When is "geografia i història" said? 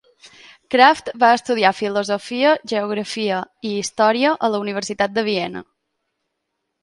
2.71-4.31